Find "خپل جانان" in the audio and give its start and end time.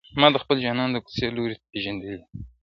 0.43-0.89